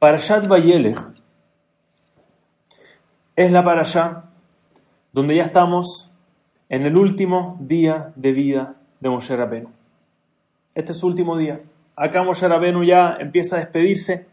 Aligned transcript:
Parashat 0.00 0.46
Vayelech 0.46 0.98
es 3.36 3.52
la 3.52 3.62
parashá 3.62 4.30
donde 5.12 5.36
ya 5.36 5.42
estamos 5.42 6.10
en 6.70 6.86
el 6.86 6.96
último 6.96 7.58
día 7.60 8.10
de 8.16 8.32
vida 8.32 8.76
de 8.98 9.10
Moshe 9.10 9.36
Rabenu. 9.36 9.70
Este 10.74 10.92
es 10.92 10.98
su 10.98 11.06
último 11.06 11.36
día. 11.36 11.60
Acá 11.96 12.22
Moshe 12.22 12.48
Rabenu 12.48 12.82
ya 12.82 13.18
empieza 13.20 13.56
a 13.56 13.58
despedirse. 13.58 14.26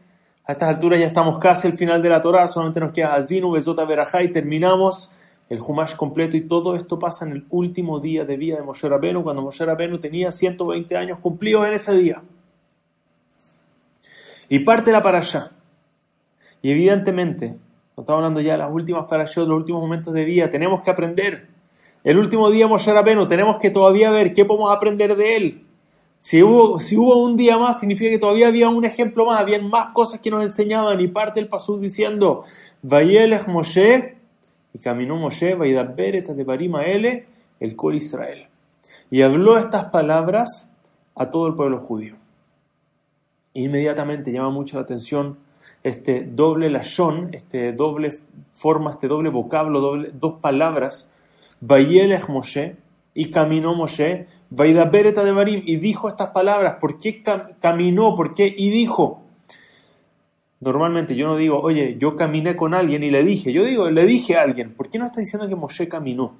A 0.45 0.53
estas 0.53 0.69
alturas 0.69 1.01
ya 1.01 1.07
estamos 1.07 1.38
casi 1.38 1.68
al 1.68 1.73
final 1.73 2.02
de 2.02 2.07
la 2.07 2.21
Torah, 2.21 2.47
solamente 2.47 2.79
nos 2.79 2.93
queda 2.93 3.15
Azinu, 3.15 3.52
Besota, 3.52 3.84
Berajá 3.84 4.23
y 4.23 4.31
terminamos 4.31 5.18
el 5.49 5.59
Humash 5.59 5.97
completo 5.97 6.38
y 6.38 6.47
todo 6.47 6.75
esto 6.75 6.97
pasa 6.97 7.25
en 7.25 7.34
el 7.34 7.45
último 7.49 7.99
día 7.99 8.23
de 8.23 8.38
vida 8.38 8.55
de 8.55 8.63
Moshe 8.63 8.88
Rabenu, 8.88 9.21
cuando 9.21 9.41
Moshe 9.41 9.65
Rabenu 9.65 9.99
tenía 9.99 10.31
120 10.31 10.95
años 10.95 11.20
cumplidos 11.20 11.68
en 11.68 11.73
ese 11.73 11.91
día. 11.91 12.23
Y 14.47 14.59
parte 14.59 14.93
la 14.93 15.02
parashá. 15.02 15.57
Y 16.62 16.71
evidentemente, 16.71 17.57
no 17.96 18.02
estamos 18.02 18.20
hablando 18.20 18.42
ya 18.42 18.54
de 18.54 18.57
las 18.60 18.71
últimas 18.71 19.06
parashot, 19.07 19.48
los 19.48 19.57
últimos 19.57 19.82
momentos 19.82 20.14
de 20.14 20.25
vida, 20.25 20.50
tenemos 20.50 20.82
que 20.82 20.92
aprender. 20.92 21.48
El 22.04 22.18
último 22.18 22.50
día 22.50 22.68
Moshe 22.68 22.93
Rabenu, 22.93 23.28
tenemos 23.28 23.57
que 23.57 23.70
todavía 23.70 24.11
ver 24.11 24.34
qué 24.34 24.46
podemos 24.46 24.74
aprender 24.74 25.15
de 25.15 25.36
él. 25.36 25.64
Si 26.18 26.42
hubo, 26.42 26.79
si 26.79 26.98
hubo 26.98 27.24
un 27.24 27.38
día 27.38 27.57
más, 27.57 27.79
significa 27.79 28.10
que 28.10 28.18
todavía 28.18 28.48
había 28.48 28.70
un 28.70 28.86
ejemplo 28.86 29.25
más, 29.25 29.39
habían 29.39 29.70
más 29.70 29.89
cosas 29.89 30.20
que 30.20 30.32
nos 30.32 30.42
enseñaban. 30.42 31.00
Y 31.00 31.07
parte 31.07 31.39
el 31.39 31.48
pasú 31.48 31.79
diciendo, 31.79 32.44
Vayelech 32.81 33.48
Moshe, 33.48 34.17
y 34.73 34.80
caminó 34.80 35.16
Moshe, 35.17 35.56
Vaidaberet 35.56 36.28
de 36.28 36.44
Barima 36.44 36.84
Ele, 36.84 37.28
el 37.59 37.76
Col 37.76 37.95
Israel. 37.95 38.48
Y 39.09 39.22
habló 39.22 39.58
estas 39.58 39.86
palabras 39.86 40.72
a 41.16 41.30
todo 41.30 41.48
el 41.48 41.56
pueblo 41.56 41.80
judío. 41.80 42.16
Inmediatamente 43.53 44.31
llama 44.31 44.52
mucho 44.52 44.78
la 44.78 44.84
atención 44.84 45.38
este 45.88 46.22
doble 46.22 46.69
lashon, 46.69 47.30
este 47.33 47.73
doble 47.73 48.19
forma, 48.52 48.91
este 48.91 49.08
doble 49.08 49.30
vocablo, 49.30 49.80
doble, 49.80 50.12
dos 50.14 50.34
palabras, 50.42 51.09
Vayelech 51.62 52.30
Moshe, 52.30 52.78
y 53.14 53.31
caminó 53.31 53.73
Moshe, 53.73 54.28
Vaidaberet 54.52 55.16
de 55.16 55.31
Barim, 55.31 55.64
y 55.66 55.78
dijo 55.78 56.08
estas 56.08 56.30
palabras. 56.30 56.75
¿Por 56.80 57.00
qué 57.00 57.23
caminó? 57.59 58.16
¿Por 58.16 58.36
qué? 58.36 58.53
Y 58.56 58.70
dijo. 58.70 59.23
Normalmente 60.59 61.16
yo 61.16 61.28
no 61.28 61.36
digo, 61.36 61.59
oye, 61.59 61.97
yo 62.00 62.16
caminé 62.16 62.56
con 62.56 62.73
alguien 62.73 63.03
y 63.03 63.12
le 63.12 63.23
dije, 63.23 63.53
yo 63.53 63.64
digo, 63.64 63.90
le 63.90 64.06
dije 64.06 64.38
a 64.38 64.42
alguien, 64.42 64.73
¿por 64.73 64.90
qué 64.90 64.97
no 64.97 65.06
está 65.06 65.19
diciendo 65.19 65.47
que 65.47 65.56
Moshe 65.56 65.88
caminó? 65.88 66.38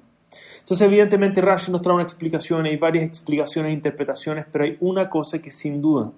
Entonces, 0.60 0.86
evidentemente, 0.86 1.40
Rashi 1.40 1.72
nos 1.72 1.82
trae 1.82 1.94
una 1.94 2.02
explicación, 2.02 2.66
hay 2.66 2.76
varias 2.76 3.04
explicaciones 3.04 3.70
e 3.70 3.74
interpretaciones, 3.74 4.44
pero 4.52 4.64
hay 4.64 4.76
una 4.80 5.08
cosa 5.08 5.40
que 5.40 5.50
sin 5.50 5.80
duda 5.80 6.12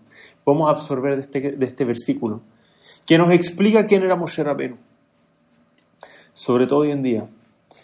podemos 0.44 0.68
absorber 0.68 1.14
de 1.16 1.22
este, 1.22 1.40
de 1.52 1.66
este 1.66 1.84
versículo, 1.84 2.42
que 3.06 3.18
nos 3.18 3.30
explica 3.30 3.86
quién 3.86 4.02
era 4.02 4.16
Moshe 4.16 4.42
Rabenu. 4.42 4.76
Sobre 6.32 6.66
todo 6.66 6.80
hoy 6.80 6.92
en 6.92 7.02
día, 7.02 7.28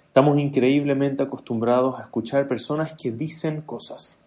estamos 0.06 0.38
increíblemente 0.38 1.22
acostumbrados 1.22 1.98
a 1.98 2.02
escuchar 2.02 2.48
personas 2.48 2.92
que 2.94 3.10
dicen 3.10 3.60
cosas, 3.60 4.20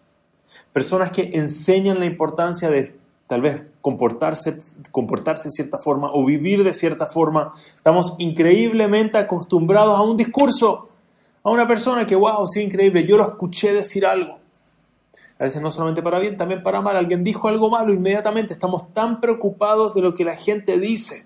personas 0.73 1.11
que 1.11 1.29
enseñan 1.33 1.99
la 1.99 2.05
importancia 2.05 2.69
de 2.69 2.95
tal 3.29 3.41
vez 3.41 3.63
comportarse, 3.81 4.57
comportarse 4.91 5.49
de 5.49 5.51
cierta 5.51 5.77
forma 5.77 6.09
o 6.11 6.25
vivir 6.25 6.63
de 6.63 6.73
cierta 6.73 7.05
forma. 7.05 7.53
Estamos 7.75 8.15
increíblemente 8.17 9.19
acostumbrados 9.19 9.97
a 9.97 10.01
un 10.01 10.17
discurso, 10.17 10.89
a 11.43 11.51
una 11.51 11.67
persona 11.67 12.07
que, 12.07 12.15
wow, 12.15 12.47
sí, 12.47 12.61
increíble, 12.61 13.05
yo 13.05 13.17
lo 13.17 13.23
escuché 13.23 13.71
decir 13.71 14.03
algo. 14.03 14.39
A 15.39 15.45
veces 15.45 15.61
no 15.61 15.71
solamente 15.71 16.03
para 16.03 16.19
bien, 16.19 16.35
también 16.35 16.61
para 16.61 16.81
mal. 16.81 16.97
Alguien 16.97 17.23
dijo 17.23 17.47
algo 17.47 17.69
malo, 17.69 17.93
inmediatamente 17.93 18.53
estamos 18.53 18.93
tan 18.93 19.21
preocupados 19.21 19.95
de 19.95 20.01
lo 20.01 20.13
que 20.13 20.25
la 20.25 20.35
gente 20.35 20.77
dice, 20.79 21.25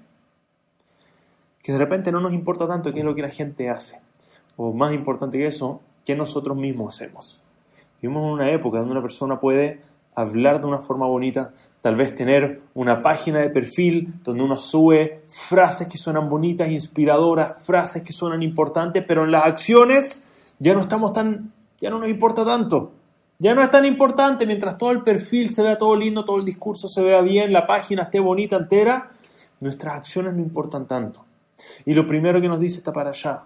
que 1.64 1.72
de 1.72 1.80
repente 1.80 2.12
no 2.12 2.22
nos 2.22 2.32
importa 2.32 2.68
tanto 2.68 2.94
qué 2.94 3.00
es 3.00 3.06
lo 3.06 3.16
que 3.16 3.24
la 3.24 3.30
gente 3.30 3.70
hace. 3.70 4.00
O 4.56 4.72
más 4.72 4.94
importante 4.94 5.40
que 5.40 5.48
eso, 5.48 5.82
qué 6.06 6.16
nosotros 6.16 6.56
mismos 6.56 6.94
hacemos. 6.94 7.42
Vivimos 8.02 8.28
en 8.28 8.34
una 8.34 8.52
época 8.52 8.78
donde 8.78 8.92
una 8.92 9.02
persona 9.02 9.40
puede 9.40 9.82
hablar 10.14 10.62
de 10.62 10.68
una 10.68 10.78
forma 10.78 11.08
bonita, 11.08 11.52
tal 11.82 11.96
vez 11.96 12.14
tener 12.14 12.62
una 12.76 13.02
página 13.02 13.40
de 13.40 13.50
perfil 13.50 14.14
donde 14.24 14.44
uno 14.44 14.58
sube 14.58 15.24
frases 15.28 15.88
que 15.88 15.98
suenan 15.98 16.30
bonitas, 16.30 16.70
inspiradoras, 16.70 17.66
frases 17.66 18.04
que 18.04 18.14
suenan 18.14 18.44
importantes, 18.44 19.04
pero 19.08 19.24
en 19.24 19.32
las 19.32 19.46
acciones 19.46 20.28
ya 20.60 20.76
no 20.76 20.82
estamos 20.82 21.14
tan, 21.14 21.52
ya 21.80 21.90
no 21.90 21.98
nos 21.98 22.10
importa 22.10 22.46
tanto. 22.46 22.92
Ya 23.40 23.56
no 23.56 23.64
es 23.64 23.70
tan 23.70 23.86
importante 23.86 24.46
mientras 24.46 24.78
todo 24.78 24.92
el 24.92 25.04
perfil 25.04 25.50
se 25.50 25.64
vea 25.64 25.78
todo 25.78 25.96
lindo, 25.96 26.24
todo 26.24 26.38
el 26.38 26.46
discurso 26.46 26.88
se 26.88 27.02
vea 27.02 27.22
bien, 27.22 27.52
la 27.52 27.68
página 27.68 28.04
esté 28.04 28.20
bonita 28.20 28.56
entera, 28.56 29.10
nuestras 29.60 29.98
acciones 29.98 30.34
no 30.34 30.42
importan 30.42 30.88
tanto. 30.88 31.26
Y 31.86 31.94
lo 31.94 32.08
primero 32.08 32.40
que 32.40 32.48
nos 32.48 32.60
dice 32.60 32.78
está 32.78 32.94
para 32.94 33.10
allá, 33.10 33.44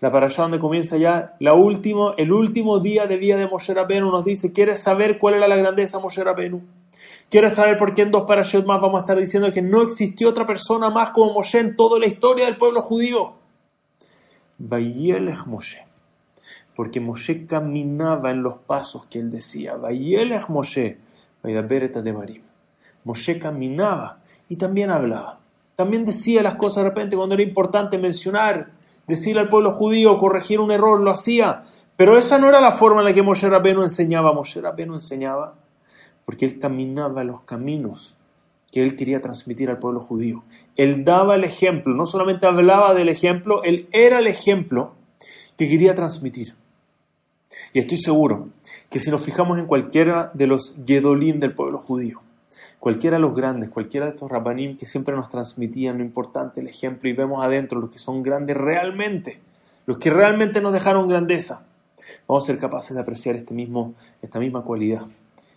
la 0.00 0.10
parasha 0.10 0.42
donde 0.42 0.58
comienza 0.58 0.96
ya 0.96 1.34
la 1.40 1.54
último, 1.54 2.14
el 2.16 2.32
último 2.32 2.80
día 2.80 3.06
de 3.06 3.16
vida 3.16 3.36
de 3.36 3.46
Moshe 3.46 3.74
Rabenu 3.74 4.10
nos 4.10 4.24
dice, 4.24 4.52
¿quieres 4.52 4.82
saber 4.82 5.18
cuál 5.18 5.34
era 5.34 5.48
la 5.48 5.56
grandeza 5.56 5.98
de 5.98 6.02
Moshe 6.02 6.24
Rabenu? 6.24 6.62
¿Quieres 7.28 7.54
saber 7.54 7.76
por 7.76 7.94
qué 7.94 8.02
en 8.02 8.10
dos 8.10 8.24
parashot 8.26 8.64
más 8.66 8.80
vamos 8.80 9.00
a 9.00 9.04
estar 9.04 9.18
diciendo 9.18 9.52
que 9.52 9.62
no 9.62 9.82
existió 9.82 10.28
otra 10.28 10.46
persona 10.46 10.90
más 10.90 11.10
como 11.10 11.34
Moshe 11.34 11.60
en 11.60 11.76
toda 11.76 11.98
la 11.98 12.06
historia 12.06 12.46
del 12.46 12.56
pueblo 12.56 12.80
judío? 12.82 13.34
Vayelech 14.58 15.46
Moshe. 15.46 15.89
Porque 16.80 16.98
Moshe 16.98 17.44
caminaba 17.44 18.30
en 18.30 18.42
los 18.42 18.56
pasos 18.56 19.04
que 19.04 19.18
él 19.18 19.30
decía. 19.30 19.76
Vayelech 19.76 20.48
Moshe. 20.48 20.96
de. 21.42 22.42
Moshe 23.04 23.38
caminaba 23.38 24.18
y 24.48 24.56
también 24.56 24.90
hablaba. 24.90 25.40
También 25.76 26.06
decía 26.06 26.42
las 26.42 26.54
cosas 26.54 26.82
de 26.82 26.88
repente 26.88 27.16
cuando 27.18 27.34
era 27.34 27.42
importante 27.42 27.98
mencionar 27.98 28.70
decirle 29.06 29.42
al 29.42 29.50
pueblo 29.50 29.72
judío, 29.72 30.16
corregir 30.16 30.58
un 30.58 30.70
error, 30.70 30.98
lo 31.02 31.10
hacía. 31.10 31.64
Pero 31.98 32.16
esa 32.16 32.38
no 32.38 32.48
era 32.48 32.62
la 32.62 32.72
forma 32.72 33.02
en 33.02 33.08
la 33.08 33.12
que 33.12 33.22
Moshe 33.22 33.50
Rabbeinu 33.50 33.82
enseñaba. 33.82 34.32
Moshe 34.32 34.62
Rabbeinu 34.62 34.94
enseñaba 34.94 35.56
porque 36.24 36.46
él 36.46 36.58
caminaba 36.58 37.24
los 37.24 37.42
caminos 37.42 38.16
que 38.72 38.82
él 38.82 38.96
quería 38.96 39.20
transmitir 39.20 39.68
al 39.68 39.78
pueblo 39.78 40.00
judío. 40.00 40.44
Él 40.78 41.04
daba 41.04 41.34
el 41.34 41.44
ejemplo, 41.44 41.94
no 41.94 42.06
solamente 42.06 42.46
hablaba 42.46 42.94
del 42.94 43.10
ejemplo, 43.10 43.62
él 43.64 43.86
era 43.92 44.20
el 44.20 44.28
ejemplo 44.28 44.94
que 45.58 45.68
quería 45.68 45.94
transmitir. 45.94 46.58
Y 47.72 47.78
estoy 47.78 47.98
seguro 47.98 48.48
que 48.88 48.98
si 48.98 49.10
nos 49.10 49.22
fijamos 49.22 49.58
en 49.58 49.66
cualquiera 49.66 50.30
de 50.34 50.46
los 50.46 50.76
Yedolim 50.84 51.40
del 51.40 51.54
pueblo 51.54 51.78
judío, 51.78 52.20
cualquiera 52.78 53.16
de 53.16 53.22
los 53.22 53.34
grandes, 53.34 53.70
cualquiera 53.70 54.06
de 54.06 54.12
estos 54.14 54.30
rabanim 54.30 54.76
que 54.76 54.86
siempre 54.86 55.14
nos 55.14 55.28
transmitían 55.28 55.98
lo 55.98 56.04
importante, 56.04 56.60
el 56.60 56.68
ejemplo, 56.68 57.08
y 57.08 57.12
vemos 57.12 57.44
adentro 57.44 57.78
los 57.78 57.90
que 57.90 57.98
son 57.98 58.22
grandes 58.22 58.56
realmente, 58.56 59.40
los 59.86 59.98
que 59.98 60.10
realmente 60.10 60.60
nos 60.60 60.72
dejaron 60.72 61.06
grandeza, 61.06 61.66
vamos 62.26 62.44
a 62.44 62.46
ser 62.46 62.58
capaces 62.58 62.94
de 62.94 63.00
apreciar 63.02 63.36
este 63.36 63.54
mismo, 63.54 63.94
esta 64.22 64.38
misma 64.40 64.62
cualidad, 64.62 65.02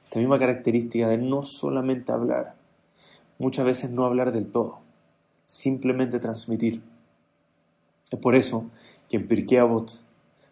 esta 0.03 0.19
misma 0.19 0.37
característica 0.37 1.07
de 1.07 1.17
no 1.17 1.43
solamente 1.43 2.11
hablar, 2.11 2.55
muchas 3.39 3.65
veces 3.65 3.89
no 3.89 4.05
hablar 4.05 4.31
del 4.31 4.51
todo, 4.51 4.79
simplemente 5.43 6.19
transmitir. 6.19 6.81
Es 8.11 8.19
por 8.19 8.35
eso 8.35 8.69
que 9.09 9.17
en 9.17 9.27
Pirkei 9.27 9.57
Avot 9.57 10.02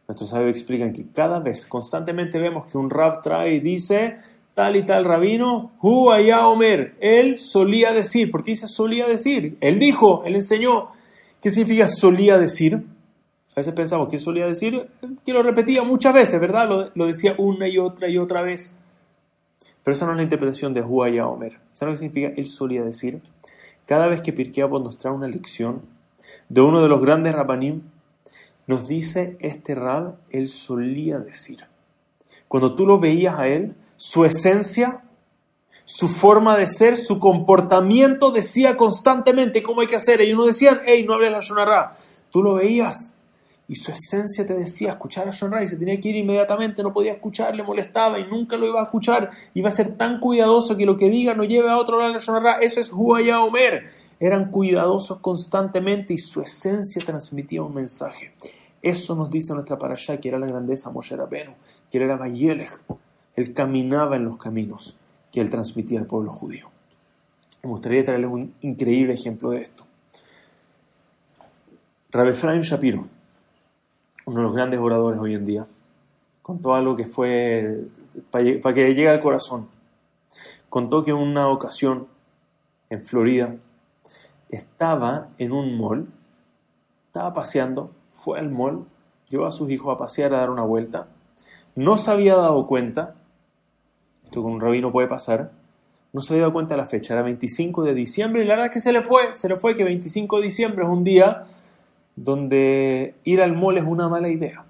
nuestros 0.08 0.30
sabios 0.30 0.56
explican 0.56 0.94
que 0.94 1.08
cada 1.12 1.40
vez, 1.40 1.66
constantemente 1.66 2.40
vemos 2.40 2.66
que 2.66 2.78
un 2.78 2.90
Rab 2.90 3.22
trae 3.22 3.56
y 3.56 3.60
dice 3.60 4.18
tal 4.54 4.76
y 4.76 4.84
tal 4.84 5.06
rabino, 5.06 5.72
Hu 5.82 6.10
Omer, 6.10 6.96
él 7.00 7.40
solía 7.40 7.94
decir, 7.94 8.30
¿por 8.30 8.44
qué 8.44 8.52
dice 8.52 8.68
solía 8.68 9.08
decir? 9.08 9.58
Él 9.62 9.80
dijo, 9.80 10.24
él 10.26 10.36
enseñó. 10.36 10.90
¿Qué 11.42 11.50
significa 11.50 11.88
solía 11.88 12.38
decir? 12.38 12.76
A 12.76 13.56
veces 13.56 13.74
pensamos, 13.74 14.08
¿qué 14.10 14.20
solía 14.20 14.46
decir? 14.46 14.88
Que 15.26 15.34
lo 15.34 15.44
repetía 15.44 15.84
muchas 15.84 16.14
veces, 16.14 16.40
¿verdad? 16.40 16.92
Lo, 16.94 17.06
decía 17.06 17.36
una 17.38 17.68
y 17.68 17.78
otra 17.78 18.08
y 18.08 18.18
otra 18.18 18.42
vez. 18.42 18.74
Pero 19.84 19.96
esa 19.96 20.06
no 20.06 20.12
es 20.12 20.18
la 20.18 20.24
interpretación 20.24 20.74
de 20.74 20.82
Hu 20.82 21.02
Omer. 21.02 21.60
¿Sabes 21.72 21.82
lo 21.82 21.92
que 21.94 21.98
significa? 21.98 22.34
Él 22.36 22.46
solía 22.46 22.84
decir. 22.84 23.22
Cada 23.86 24.08
vez 24.08 24.22
que 24.22 24.32
Pirkei 24.32 24.68
nos 24.70 24.98
trae 24.98 25.14
una 25.14 25.28
lección 25.28 25.82
de 26.48 26.62
uno 26.62 26.82
de 26.82 26.88
los 26.88 27.02
grandes 27.02 27.34
rabanim, 27.34 27.82
nos 28.72 28.88
dice 28.88 29.36
este 29.42 29.76
rab, 29.76 30.16
él 30.30 30.48
solía 30.48 31.20
decir. 31.20 31.68
Cuando 32.48 32.74
tú 32.74 32.86
lo 32.86 33.00
veías 33.00 33.38
a 33.38 33.50
él, 33.50 33.76
su 33.98 34.24
esencia, 34.24 35.04
su 35.84 36.08
forma 36.08 36.56
de 36.56 36.68
ser, 36.68 36.96
su 36.96 37.20
comportamiento 37.20 38.32
decía 38.32 38.78
constantemente 38.78 39.62
cómo 39.62 39.82
hay 39.82 39.88
que 39.88 39.98
hacer. 39.98 40.22
Y 40.22 40.32
uno 40.32 40.46
decían, 40.46 40.80
hey, 40.86 41.04
no 41.06 41.16
hables 41.16 41.34
la 41.34 41.40
Shonará. 41.42 41.92
Tú 42.30 42.42
lo 42.42 42.54
veías 42.54 43.12
y 43.68 43.76
su 43.76 43.92
esencia 43.92 44.46
te 44.46 44.54
decía 44.54 44.92
escuchar 44.92 45.28
a 45.28 45.32
Shonará 45.32 45.64
y 45.64 45.68
se 45.68 45.76
tenía 45.76 46.00
que 46.00 46.08
ir 46.08 46.16
inmediatamente, 46.16 46.82
no 46.82 46.94
podía 46.94 47.12
escuchar, 47.12 47.54
le 47.54 47.64
molestaba 47.64 48.20
y 48.20 48.26
nunca 48.26 48.56
lo 48.56 48.68
iba 48.68 48.80
a 48.80 48.86
escuchar. 48.86 49.32
Iba 49.54 49.68
a 49.68 49.74
ser 49.74 49.98
tan 49.98 50.22
cuidadoso 50.22 50.78
que 50.78 50.86
lo 50.86 50.96
que 50.96 51.10
diga 51.10 51.34
no 51.34 51.44
lleve 51.44 51.70
a 51.70 51.78
otro 51.78 52.00
lado 52.00 52.14
de 52.14 52.20
Shonará. 52.20 52.60
Eso 52.62 52.80
es 52.80 52.94
Huaya 52.94 53.42
Omer. 53.42 53.84
Eran 54.18 54.50
cuidadosos 54.50 55.20
constantemente 55.20 56.14
y 56.14 56.20
su 56.20 56.42
esencia 56.42 57.02
transmitía 57.04 57.64
un 57.64 57.74
mensaje. 57.74 58.34
Eso 58.82 59.16
nos 59.16 59.30
dice 59.30 59.54
nuestra 59.54 59.78
parasha, 59.78 60.18
que 60.18 60.30
era 60.30 60.40
la 60.40 60.48
grandeza 60.48 60.90
Moshe 60.90 61.16
Rabenu, 61.16 61.54
que 61.90 61.98
era 61.98 62.16
Bayelech 62.16 62.72
él 63.36 63.54
caminaba 63.54 64.16
en 64.16 64.26
los 64.26 64.38
caminos 64.38 64.98
que 65.32 65.40
él 65.42 65.50
transmitía 65.50 66.00
al 66.00 66.06
pueblo 66.06 66.32
judío. 66.32 66.70
Me 67.64 67.70
gustaría 67.70 68.04
traerles 68.04 68.30
un 68.30 68.54
increíble 68.62 69.14
ejemplo 69.14 69.52
de 69.52 69.60
esto. 69.60 69.86
Rabbi 72.12 72.32
Efraim 72.32 72.62
Shapiro, 72.62 73.08
uno 74.26 74.38
de 74.38 74.44
los 74.44 74.54
grandes 74.54 74.80
oradores 74.80 75.20
hoy 75.20 75.36
en 75.36 75.46
día, 75.46 75.66
contó 76.42 76.74
algo 76.74 76.96
que 76.96 77.06
fue 77.06 77.86
para 78.30 78.74
que 78.74 78.94
llegue 78.94 79.10
al 79.10 79.22
corazón. 79.22 79.70
Contó 80.70 81.04
que 81.04 81.12
en 81.12 81.18
una 81.18 81.48
ocasión 81.48 82.08
en 82.90 83.00
Florida 83.00 83.56
estaba 84.50 85.30
en 85.38 85.54
un 85.54 85.78
mall, 85.78 86.08
estaba 87.08 87.34
paseando, 87.34 87.92
fue 88.12 88.40
al 88.40 88.50
mall, 88.50 88.86
llevó 89.30 89.46
a 89.46 89.52
sus 89.52 89.70
hijos 89.70 89.94
a 89.94 89.98
pasear, 89.98 90.34
a 90.34 90.40
dar 90.40 90.50
una 90.50 90.64
vuelta, 90.64 91.08
no 91.76 91.98
se 91.98 92.12
había 92.12 92.36
dado 92.36 92.66
cuenta, 92.68 93.16
esto 94.24 94.44
con 94.44 94.54
un 94.54 94.62
rabino 94.62 94.92
puede 94.92 95.08
pasar, 95.08 95.52
no 96.14 96.22
se 96.22 96.34
había 96.34 96.42
dado 96.42 96.54
cuenta 96.54 96.76
de 96.76 96.82
la 96.82 96.88
fecha, 96.88 97.14
era 97.14 97.24
25 97.24 97.84
de 97.84 97.94
diciembre 97.94 98.44
y 98.44 98.46
la 98.46 98.54
verdad 98.54 98.68
es 98.68 98.74
que 98.74 98.82
se 98.82 98.92
le 98.92 99.02
fue, 99.02 99.34
se 99.34 99.48
le 99.48 99.58
fue 99.58 99.76
que 99.76 99.84
25 99.84 100.38
de 100.38 100.44
diciembre 100.44 100.84
es 100.84 100.90
un 100.90 101.04
día 101.04 101.44
donde 102.16 103.16
ir 103.24 103.42
al 103.42 103.56
mall 103.56 103.78
es 103.78 103.86
una 103.86 104.10
mala 104.10 104.30
idea 104.30 104.66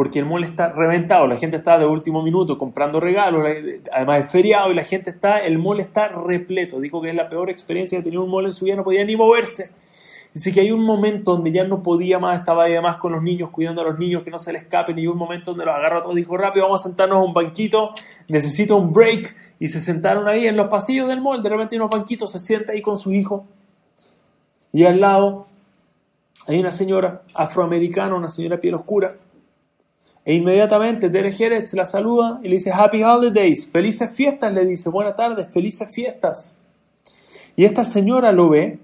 porque 0.00 0.18
el 0.18 0.24
mall 0.24 0.44
está 0.44 0.72
reventado, 0.72 1.26
la 1.26 1.36
gente 1.36 1.58
está 1.58 1.78
de 1.78 1.84
último 1.84 2.22
minuto 2.22 2.56
comprando 2.56 3.00
regalos, 3.00 3.46
además 3.92 4.24
es 4.24 4.30
feriado 4.30 4.72
y 4.72 4.74
la 4.74 4.82
gente 4.82 5.10
está, 5.10 5.40
el 5.40 5.58
mall 5.58 5.78
está 5.78 6.08
repleto. 6.08 6.80
Dijo 6.80 7.02
que 7.02 7.10
es 7.10 7.14
la 7.14 7.28
peor 7.28 7.50
experiencia 7.50 7.98
que 7.98 8.04
tenía 8.04 8.18
un 8.18 8.30
mall 8.30 8.46
en 8.46 8.54
su 8.54 8.64
vida, 8.64 8.76
no 8.76 8.82
podía 8.82 9.04
ni 9.04 9.14
moverse. 9.14 9.72
Dice 10.32 10.52
que 10.52 10.60
hay 10.60 10.70
un 10.70 10.84
momento 10.84 11.32
donde 11.32 11.50
ya 11.50 11.64
no 11.64 11.82
podía 11.82 12.20
más, 12.20 12.38
estaba 12.38 12.64
ahí 12.64 12.72
además 12.72 12.98
con 12.98 13.12
los 13.12 13.22
niños, 13.22 13.50
cuidando 13.50 13.80
a 13.80 13.84
los 13.84 13.98
niños, 13.98 14.22
que 14.22 14.30
no 14.30 14.38
se 14.38 14.52
le 14.52 14.58
escapen, 14.58 14.96
y 14.96 15.08
un 15.08 15.18
momento 15.18 15.50
donde 15.50 15.64
los 15.64 15.74
agarró 15.74 15.98
a 15.98 16.02
todos, 16.02 16.14
dijo 16.14 16.36
rápido, 16.36 16.66
vamos 16.66 16.80
a 16.80 16.88
sentarnos 16.88 17.18
a 17.18 17.24
un 17.24 17.32
banquito, 17.32 17.90
necesito 18.28 18.76
un 18.76 18.92
break, 18.92 19.34
y 19.58 19.66
se 19.68 19.80
sentaron 19.80 20.28
ahí 20.28 20.46
en 20.46 20.56
los 20.56 20.68
pasillos 20.68 21.08
del 21.08 21.20
mall, 21.20 21.42
de 21.42 21.48
repente 21.48 21.74
hay 21.74 21.80
unos 21.80 21.90
banquitos, 21.90 22.30
se 22.30 22.38
sienta 22.38 22.72
ahí 22.72 22.80
con 22.80 22.96
su 22.96 23.12
hijo, 23.12 23.44
y 24.72 24.84
al 24.84 25.00
lado 25.00 25.46
hay 26.46 26.60
una 26.60 26.70
señora 26.70 27.22
afroamericana, 27.34 28.14
una 28.14 28.28
señora 28.28 28.60
piel 28.60 28.74
oscura, 28.74 29.14
e 30.24 30.34
inmediatamente 30.34 31.08
Derek 31.08 31.34
Jerez 31.34 31.72
la 31.74 31.86
saluda 31.86 32.40
y 32.42 32.48
le 32.48 32.54
dice 32.54 32.70
Happy 32.70 33.02
Holidays, 33.02 33.68
felices 33.68 34.14
fiestas, 34.14 34.52
le 34.52 34.64
dice, 34.64 34.90
buenas 34.90 35.16
tardes, 35.16 35.48
felices 35.48 35.90
fiestas. 35.90 36.54
Y 37.56 37.64
esta 37.64 37.84
señora 37.84 38.30
lo 38.30 38.50
ve 38.50 38.78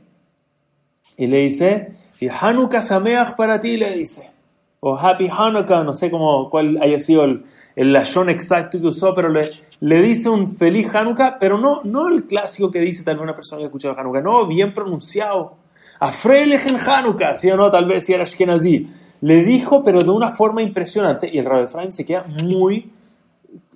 y 1.17 1.27
le 1.27 1.39
dice, 1.39 1.93
y 2.21 2.29
Hanukkah 2.29 2.83
Sameach 2.83 3.37
para 3.37 3.61
ti, 3.61 3.77
le 3.77 3.93
dice. 3.93 4.33
O 4.81 4.97
Happy 4.97 5.29
Hanukkah, 5.29 5.83
no 5.85 5.93
sé 5.93 6.11
cómo, 6.11 6.49
cuál 6.51 6.79
haya 6.83 6.99
sido 6.99 7.25
el, 7.25 7.45
el 7.75 7.93
lashon 7.93 8.29
exacto 8.29 8.81
que 8.81 8.87
usó, 8.87 9.15
pero 9.15 9.29
le, 9.29 9.51
le 9.81 10.03
dice 10.03 10.29
un 10.29 10.55
feliz 10.57 10.95
Hanukkah, 10.95 11.39
pero 11.39 11.59
no, 11.59 11.83
no 11.85 12.09
el 12.09 12.25
clásico 12.25 12.71
que 12.71 12.81
dice 12.81 13.03
tal 13.05 13.17
vez 13.17 13.23
una 13.23 13.35
persona 13.35 13.59
que 13.59 13.65
ha 13.65 13.67
escuchado 13.69 13.99
Hanukkah, 13.99 14.21
no, 14.21 14.47
bien 14.47 14.75
pronunciado. 14.75 15.57
A 15.99 16.13
en 16.25 16.77
Hanukkah, 16.77 17.35
¿sí 17.37 17.51
o 17.51 17.57
no? 17.57 17.71
Tal 17.71 17.87
vez 17.87 18.05
si 18.05 18.13
era 18.13 18.25
Ashkenazi 18.25 18.87
le 19.21 19.45
dijo, 19.45 19.83
pero 19.83 20.03
de 20.03 20.11
una 20.11 20.31
forma 20.31 20.63
impresionante, 20.63 21.29
y 21.33 21.39
el 21.39 21.45
Rabbi 21.45 21.65
Efraim 21.65 21.91
se 21.91 22.05
queda 22.05 22.25
muy... 22.43 22.93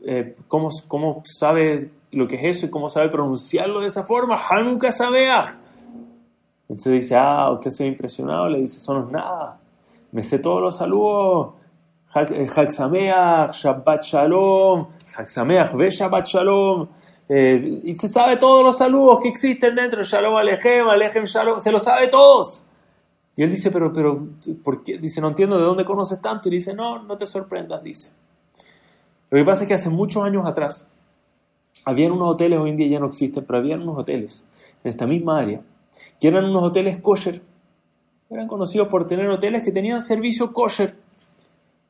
Eh, 0.03 0.37
¿cómo, 0.49 0.71
¿Cómo 0.89 1.23
sabe 1.25 1.91
lo 2.13 2.27
que 2.27 2.37
es 2.37 2.57
eso 2.57 2.67
y 2.67 2.71
cómo 2.71 2.89
sabe 2.89 3.09
pronunciarlo 3.09 3.81
de 3.81 3.89
esa 3.89 4.05
forma? 4.05 4.41
Hanukkah 4.49 4.93
Sabeach. 4.93 5.59
Entonces 6.71 6.93
dice, 6.93 7.17
ah, 7.17 7.51
usted 7.51 7.73
se 7.73 7.83
ve 7.83 7.89
impresionado, 7.89 8.49
le 8.49 8.61
dice, 8.61 8.77
eso 8.77 8.95
no 8.95 9.05
es 9.05 9.11
nada. 9.11 9.59
Me 10.13 10.23
sé 10.23 10.39
todos 10.39 10.63
los 10.63 10.77
saludos. 10.77 11.55
Hag 12.15 12.31
eh, 12.31 12.47
Shabbat 12.47 14.03
Shalom, 14.05 14.87
Hag 15.17 15.29
Sameach, 15.29 15.75
ve 15.75 15.91
Shabbat 15.91 16.27
Shalom. 16.27 16.89
Eh, 17.29 17.81
y 17.83 17.93
se 17.97 18.07
sabe 18.07 18.37
todos 18.37 18.63
los 18.63 18.79
saludos 18.79 19.19
que 19.21 19.29
existen 19.29 19.75
dentro, 19.75 20.01
Shalom 20.05 20.37
Alejem, 20.37 20.89
Alejem 20.89 21.25
Shalom, 21.25 21.59
se 21.59 21.73
lo 21.73 21.81
sabe 21.81 22.07
todos. 22.07 22.67
Y 23.35 23.43
él 23.43 23.51
dice, 23.51 23.73
pero, 23.73 23.93
pero, 23.93 24.29
¿por 24.63 24.85
qué? 24.85 24.97
Dice, 24.97 25.21
no 25.21 25.27
entiendo 25.27 25.59
de 25.59 25.65
dónde 25.65 25.85
conoces 25.85 26.21
tanto. 26.21 26.49
Y 26.49 26.53
dice, 26.53 26.73
no, 26.73 27.03
no 27.03 27.19
te 27.19 27.27
sorprendas, 27.27 27.83
dice. 27.83 28.11
Lo 29.29 29.39
que 29.39 29.45
pasa 29.45 29.63
es 29.63 29.69
que 29.69 29.75
hace 29.75 29.91
muchos 29.91 30.23
años 30.23 30.47
atrás, 30.47 30.87
habían 31.85 32.13
unos 32.13 32.29
hoteles, 32.29 32.61
hoy 32.61 32.71
en 32.71 32.77
día 32.77 32.87
ya 32.87 33.01
no 33.01 33.07
existen, 33.07 33.45
pero 33.45 33.59
habían 33.59 33.83
unos 33.83 33.99
hoteles 33.99 34.49
en 34.85 34.91
esta 34.91 35.09
misma 35.09 35.41
área, 35.41 35.63
que 36.21 36.29
eran 36.29 36.45
unos 36.45 36.63
hoteles 36.63 36.99
kosher. 36.99 37.43
Eran 38.29 38.47
conocidos 38.47 38.89
por 38.89 39.07
tener 39.07 39.29
hoteles 39.29 39.63
que 39.63 39.73
tenían 39.73 40.03
servicio 40.03 40.53
kosher. 40.53 40.97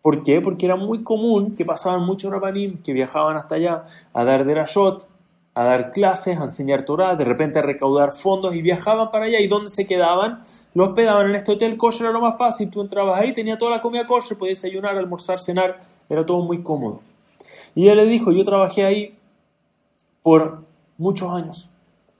¿Por 0.00 0.22
qué? 0.22 0.40
Porque 0.40 0.66
era 0.66 0.76
muy 0.76 1.02
común 1.02 1.54
que 1.54 1.64
pasaban 1.64 2.02
muchos 2.04 2.30
rabanim 2.30 2.82
que 2.82 2.94
viajaban 2.94 3.36
hasta 3.36 3.56
allá 3.56 3.84
a 4.14 4.24
dar 4.24 4.46
derashot, 4.46 5.06
a 5.52 5.64
dar 5.64 5.92
clases, 5.92 6.38
a 6.38 6.44
enseñar 6.44 6.84
Torah, 6.84 7.16
de 7.16 7.24
repente 7.24 7.58
a 7.58 7.62
recaudar 7.62 8.12
fondos 8.12 8.54
y 8.54 8.62
viajaban 8.62 9.10
para 9.10 9.26
allá. 9.26 9.40
¿Y 9.40 9.48
dónde 9.48 9.68
se 9.68 9.86
quedaban? 9.86 10.40
Lo 10.72 10.84
hospedaban 10.84 11.28
en 11.28 11.34
este 11.34 11.52
hotel 11.52 11.76
kosher, 11.76 12.06
era 12.06 12.12
lo 12.12 12.22
más 12.22 12.38
fácil. 12.38 12.70
Tú 12.70 12.80
entrabas 12.80 13.20
ahí, 13.20 13.34
tenía 13.34 13.58
toda 13.58 13.72
la 13.72 13.82
comida 13.82 14.06
kosher, 14.06 14.38
podías 14.38 14.62
desayunar, 14.62 14.96
almorzar, 14.96 15.38
cenar, 15.38 15.76
era 16.08 16.24
todo 16.24 16.42
muy 16.42 16.62
cómodo. 16.62 17.00
Y 17.74 17.88
él 17.88 17.98
le 17.98 18.06
dijo, 18.06 18.32
yo 18.32 18.44
trabajé 18.44 18.84
ahí 18.84 19.18
por 20.22 20.62
muchos 20.96 21.30
años, 21.30 21.68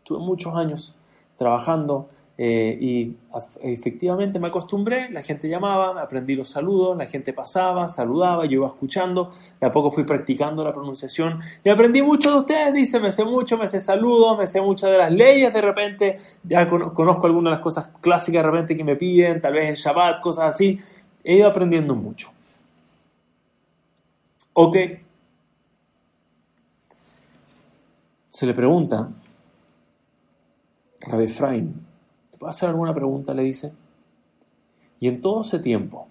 tuve 0.05 0.19
muchos 0.19 0.55
años 0.55 0.95
trabajando 1.41 2.11
eh, 2.37 2.77
y 2.79 3.17
efectivamente 3.63 4.39
me 4.39 4.49
acostumbré, 4.49 5.09
la 5.11 5.23
gente 5.23 5.49
llamaba, 5.49 5.99
aprendí 6.03 6.35
los 6.35 6.51
saludos, 6.51 6.99
la 6.99 7.07
gente 7.07 7.33
pasaba, 7.33 7.89
saludaba, 7.89 8.45
yo 8.45 8.57
iba 8.57 8.67
escuchando, 8.67 9.31
de 9.59 9.67
a 9.67 9.71
poco 9.71 9.91
fui 9.91 10.05
practicando 10.05 10.63
la 10.63 10.71
pronunciación 10.71 11.39
y 11.65 11.71
aprendí 11.71 12.03
mucho 12.03 12.33
de 12.33 12.37
ustedes, 12.37 12.75
dice, 12.75 13.01
me 13.01 13.11
sé 13.11 13.25
mucho, 13.25 13.57
me 13.57 13.67
sé 13.69 13.81
saludos, 13.81 14.37
me 14.37 14.47
sé 14.47 14.61
muchas 14.61 14.91
de 14.91 14.99
las 14.99 15.11
leyes 15.11 15.51
de 15.51 15.61
repente, 15.63 16.19
ya 16.43 16.69
conozco 16.69 17.27
algunas 17.27 17.53
de 17.53 17.57
las 17.57 17.63
cosas 17.63 17.89
clásicas 18.03 18.43
de 18.43 18.51
repente 18.51 18.77
que 18.77 18.85
me 18.85 18.97
piden, 18.97 19.41
tal 19.41 19.55
vez 19.55 19.67
en 19.67 19.75
Shabbat, 19.75 20.21
cosas 20.21 20.55
así, 20.55 20.79
he 21.25 21.37
ido 21.37 21.49
aprendiendo 21.49 21.95
mucho. 21.95 22.31
Ok. 24.53 24.77
Se 28.29 28.47
le 28.47 28.53
pregunta, 28.53 29.09
Rabbi 31.01 31.25
Efraim, 31.25 31.75
¿Puedo 32.41 32.49
hacer 32.49 32.71
alguna 32.71 32.95
pregunta? 32.95 33.35
Le 33.35 33.43
dice. 33.43 33.71
Y 34.99 35.09
en 35.09 35.21
todo 35.21 35.43
ese 35.43 35.59
tiempo, 35.59 36.09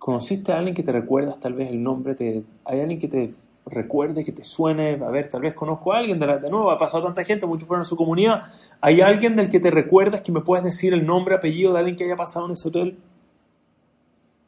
¿conociste 0.00 0.52
a 0.52 0.58
alguien 0.58 0.74
que 0.74 0.82
te 0.82 0.90
recuerdas 0.90 1.38
tal 1.38 1.54
vez 1.54 1.70
el 1.70 1.80
nombre? 1.80 2.16
Te, 2.16 2.42
¿Hay 2.64 2.80
alguien 2.80 2.98
que 2.98 3.06
te 3.06 3.32
recuerde, 3.66 4.24
que 4.24 4.32
te 4.32 4.42
suene? 4.42 4.94
A 4.94 5.10
ver, 5.10 5.30
tal 5.30 5.42
vez 5.42 5.54
conozco 5.54 5.92
a 5.92 5.98
alguien, 5.98 6.18
de, 6.18 6.26
la, 6.26 6.38
de 6.38 6.50
nuevo, 6.50 6.72
ha 6.72 6.78
pasado 6.78 7.04
tanta 7.04 7.22
gente, 7.22 7.46
muchos 7.46 7.68
fueron 7.68 7.82
a 7.82 7.84
su 7.84 7.94
comunidad. 7.94 8.42
¿Hay 8.80 9.00
alguien 9.00 9.36
del 9.36 9.48
que 9.48 9.60
te 9.60 9.70
recuerdas 9.70 10.22
que 10.22 10.32
me 10.32 10.40
puedes 10.40 10.64
decir 10.64 10.92
el 10.92 11.06
nombre, 11.06 11.36
apellido 11.36 11.72
de 11.72 11.78
alguien 11.78 11.94
que 11.94 12.04
haya 12.04 12.16
pasado 12.16 12.46
en 12.46 12.52
ese 12.52 12.66
hotel? 12.66 12.98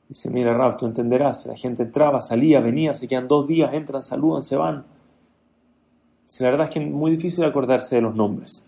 Dice, 0.09 0.31
mira, 0.31 0.53
Rab, 0.53 0.77
tú 0.77 0.87
entenderás, 0.87 1.47
la 1.47 1.55
gente 1.55 1.85
entraba, 1.85 2.21
salía, 2.23 2.61
venía, 2.61 2.95
se 2.95 3.07
quedan 3.07 3.29
dos 3.29 3.47
días, 3.47 3.73
entran, 3.73 4.03
saludan, 4.03 4.43
se 4.43 4.57
van. 4.57 4.85
La 6.41 6.51
verdad 6.51 6.65
es 6.65 6.71
que 6.71 6.81
es 6.81 6.91
muy 6.91 7.13
difícil 7.13 7.45
acordarse 7.45 7.95
de 7.95 8.03
los 8.03 8.17
nombres. 8.17 8.65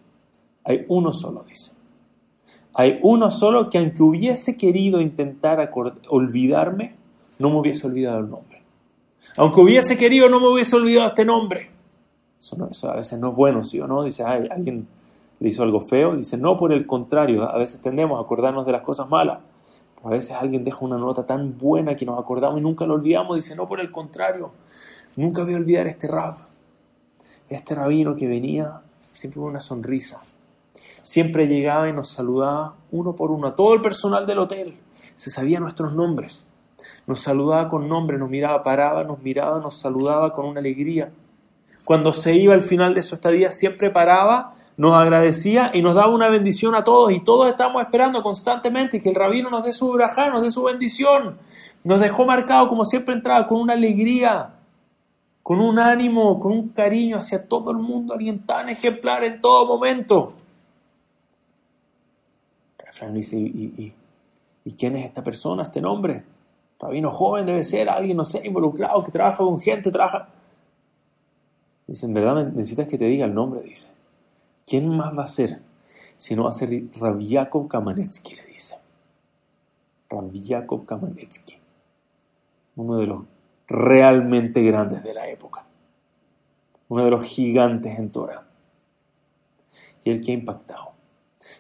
Hay 0.65 0.85
uno 0.89 1.13
solo, 1.13 1.43
dice. 1.45 1.73
Hay 2.75 2.99
uno 3.03 3.31
solo 3.31 3.69
que 3.69 3.79
aunque 3.79 4.03
hubiese 4.03 4.57
querido 4.57 5.01
intentar 5.01 5.71
olvidarme, 6.09 6.97
no 7.39 7.51
me 7.51 7.59
hubiese 7.59 7.87
olvidado 7.87 8.21
el 8.21 8.31
nombre. 8.31 8.63
Aunque 9.37 9.61
hubiese 9.61 9.97
querido, 9.97 10.29
no 10.29 10.41
me 10.41 10.49
hubiese 10.49 10.77
olvidado 10.77 11.09
este 11.09 11.25
nombre. 11.25 11.71
Eso, 12.39 12.91
a 12.91 12.97
veces 12.97 13.19
no 13.19 13.31
es 13.31 13.37
bueno, 13.37 13.63
¿sí 13.63 13.79
o 13.81 13.87
no? 13.87 14.03
Dice, 14.03 14.25
Ay, 14.25 14.49
alguien 14.51 14.87
le 15.39 15.49
hizo 15.49 15.63
algo 15.63 15.81
feo. 15.81 16.17
Dice, 16.17 16.37
no, 16.37 16.57
por 16.57 16.73
el 16.73 16.87
contrario, 16.87 17.43
a 17.43 17.59
veces 17.59 17.81
tendemos 17.81 18.19
a 18.19 18.23
acordarnos 18.23 18.65
de 18.65 18.73
las 18.73 18.83
cosas 18.83 19.09
malas. 19.09 19.41
a 20.03 20.09
veces 20.09 20.33
alguien 20.33 20.65
deja 20.65 20.79
una 20.85 20.99
nota 20.99 21.25
tan 21.25 21.57
buena 21.59 21.95
que 21.95 22.07
nos 22.07 22.19
acordamos 22.19 22.59
y 22.59 22.63
nunca 22.63 22.87
lo 22.87 22.95
olvidamos. 22.95 23.37
Dice, 23.37 23.55
no, 23.55 23.69
por 23.69 23.81
el 23.81 23.91
contrario, 23.91 24.53
nunca 25.17 25.45
voy 25.45 25.55
a 25.55 25.59
olvidar 25.59 25.87
este 25.87 26.09
rab, 26.09 26.35
este 27.49 27.75
rabino 27.75 28.17
que 28.17 28.27
venía 28.27 28.81
siempre 29.11 29.41
con 29.41 29.51
una 29.51 29.61
sonrisa 29.61 30.21
Siempre 31.03 31.49
llegaba 31.49 31.89
y 31.89 31.93
nos 31.93 32.09
saludaba 32.09 32.77
uno 32.91 33.15
por 33.17 33.31
uno, 33.31 33.49
a 33.49 33.57
todo 33.57 33.75
el 33.75 33.81
personal 33.81 34.27
del 34.27 34.39
hotel. 34.39 34.75
Se 35.17 35.31
sabía 35.31 35.61
nuestros 35.61 35.93
nombres. 35.93 36.47
Nos 37.07 37.21
saludaba 37.21 37.69
con 37.69 37.89
nombre, 37.89 38.19
nos 38.19 38.31
miraba, 38.31 38.63
paraba, 38.63 39.05
nos 39.05 39.21
miraba, 39.21 39.61
nos 39.61 39.79
saludaba 39.79 40.33
con 40.33 40.47
una 40.47 40.61
alegría. 40.61 41.13
Cuando 41.85 42.13
se 42.13 42.35
iba 42.37 42.55
al 42.55 42.61
final 42.61 42.95
de 42.95 43.03
su 43.03 43.17
estadía, 43.17 43.51
siempre 43.51 43.91
paraba, 43.91 44.55
nos 44.77 44.95
agradecía 44.95 45.71
y 45.75 45.83
nos 45.83 45.95
daba 45.95 46.15
una 46.15 46.29
bendición 46.29 46.75
a 46.75 46.85
todos. 46.85 47.13
Y 47.13 47.21
todos 47.21 47.49
estábamos 47.49 47.83
esperando 47.83 48.23
constantemente 48.23 49.01
que 49.01 49.09
el 49.09 49.15
rabino 49.15 49.51
nos 49.51 49.65
dé 49.65 49.73
su 49.73 49.91
brajá, 49.93 50.31
nos 50.31 50.43
dé 50.43 50.51
su 50.51 50.63
bendición. 50.63 51.39
Nos 51.85 52.01
dejó 52.01 52.25
marcado, 52.25 52.69
como 52.69 52.85
siempre 52.85 53.15
entraba, 53.15 53.47
con 53.47 53.61
una 53.61 53.73
alegría, 53.73 54.55
con 55.43 55.61
un 55.61 55.81
ánimo, 55.81 56.39
con 56.39 56.53
un 56.53 56.69
cariño 56.69 57.19
hacia 57.19 57.49
todo 57.49 57.73
el 57.73 57.79
mundo, 57.79 58.15
alguien 58.15 58.47
tan 58.47 58.69
ejemplar 58.69 59.25
en 59.25 59.41
todo 59.41 59.67
momento. 59.67 60.35
¿Y, 63.33 63.95
quién 64.79 64.97
es 64.97 65.05
esta 65.05 65.23
persona, 65.23 65.65
este 65.65 65.81
nombre? 65.81 66.25
Rabino 66.79 67.11
joven 67.11 67.47
debe 67.47 67.65
ser, 67.65 67.89
alguien, 67.89 68.17
no 68.17 68.25
sé, 68.25 68.47
involucrado, 68.47 69.03
que 69.05 69.13
trabaja 69.13 69.39
con 69.39 69.61
gente, 69.61 69.91
trabaja... 69.91 70.29
Dice, 71.87 72.07
en 72.07 72.15
verdad 72.15 72.47
necesitas 72.47 72.89
que 72.89 72.99
te 72.99 73.05
diga 73.05 73.25
el 73.25 73.35
nombre, 73.35 73.61
dice. 73.63 73.91
¿quién 74.67 74.89
más 74.89 75.19
va 75.19 75.25
a 75.25 75.29
ser? 75.29 75.61
Si 76.17 76.35
no 76.35 76.45
va 76.45 76.49
a 76.51 76.55
ser 76.55 76.85
Rabiakov 76.99 77.69
Kamanetsky, 77.69 78.35
le 78.37 78.47
dice. 78.47 78.77
Rabiakov 80.09 80.87
Kamanetsky, 80.87 81.59
uno 82.77 82.97
de 82.97 83.07
los 83.07 83.25
realmente 83.67 84.63
grandes 84.63 85.03
de 85.03 85.15
la 85.15 85.29
época, 85.29 85.67
uno 86.89 87.05
de 87.05 87.11
los 87.11 87.25
gigantes 87.25 87.99
en 87.99 88.11
Torah. 88.11 88.47
Y 90.05 90.11
el 90.11 90.21
que 90.21 90.33
ha 90.33 90.35
impactado. 90.35 90.92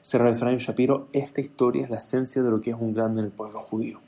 Serra 0.02 0.30
Efraín 0.30 0.59
Shapiro, 0.59 1.06
esta 1.12 1.40
historia 1.40 1.85
es 1.85 1.90
la 1.90 1.99
esencia 1.99 2.42
de 2.42 2.50
lo 2.50 2.61
que 2.61 2.71
es 2.71 2.76
un 2.78 2.92
grande 2.92 3.21
en 3.21 3.26
el 3.26 3.32
pueblo 3.32 3.61
judío. 3.61 4.00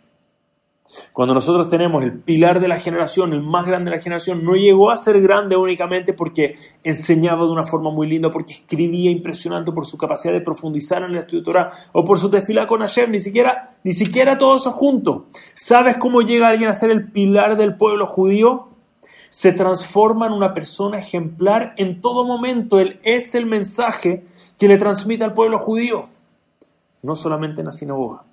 Cuando 1.12 1.32
nosotros 1.32 1.68
tenemos 1.68 2.02
el 2.02 2.18
pilar 2.18 2.58
de 2.58 2.66
la 2.66 2.80
generación, 2.80 3.32
el 3.32 3.42
más 3.42 3.64
grande 3.64 3.90
de 3.90 3.96
la 3.96 4.02
generación, 4.02 4.44
no 4.44 4.56
llegó 4.56 4.90
a 4.90 4.96
ser 4.96 5.20
grande 5.22 5.56
únicamente 5.56 6.12
porque 6.12 6.56
enseñaba 6.82 7.46
de 7.46 7.52
una 7.52 7.64
forma 7.64 7.90
muy 7.90 8.08
linda, 8.08 8.30
porque 8.30 8.54
escribía 8.54 9.10
impresionante 9.10 9.70
por 9.70 9.86
su 9.86 9.96
capacidad 9.96 10.32
de 10.32 10.40
profundizar 10.40 11.04
en 11.04 11.12
el 11.12 11.18
estudio 11.18 11.40
de 11.40 11.44
Torah 11.44 11.70
o 11.92 12.04
por 12.04 12.18
su 12.18 12.28
tefilá 12.28 12.66
con 12.66 12.80
Hashem, 12.80 13.12
ni 13.12 13.20
siquiera, 13.20 13.70
ni 13.84 13.94
siquiera 13.94 14.36
todo 14.36 14.56
eso 14.56 14.72
junto. 14.72 15.26
¿Sabes 15.54 15.96
cómo 15.98 16.22
llega 16.22 16.48
alguien 16.48 16.68
a 16.68 16.74
ser 16.74 16.90
el 16.90 17.12
pilar 17.12 17.56
del 17.56 17.76
pueblo 17.76 18.04
judío? 18.04 18.73
Se 19.34 19.52
transforma 19.52 20.26
en 20.26 20.32
una 20.32 20.54
persona 20.54 20.98
ejemplar 20.98 21.74
en 21.76 22.00
todo 22.00 22.24
momento. 22.24 22.78
Él 22.78 23.00
es 23.02 23.34
el 23.34 23.46
mensaje 23.46 24.24
que 24.56 24.68
le 24.68 24.78
transmite 24.78 25.24
al 25.24 25.34
pueblo 25.34 25.58
judío, 25.58 26.08
no 27.02 27.16
solamente 27.16 27.60
en 27.60 27.66
la 27.66 27.72
sinagoga 27.72 28.24